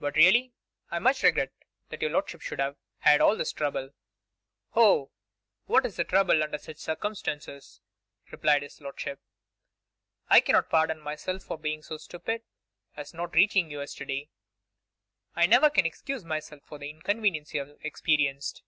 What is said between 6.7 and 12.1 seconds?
circumstances!' replied his lordship. 'I cannot pardon myself for being so